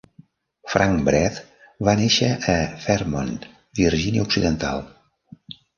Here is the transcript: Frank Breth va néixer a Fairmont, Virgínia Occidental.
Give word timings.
Frank 0.71 1.03
Breth 1.09 1.37
va 1.89 1.95
néixer 2.01 2.31
a 2.57 2.59
Fairmont, 2.87 3.33
Virgínia 3.85 4.29
Occidental. 4.31 4.87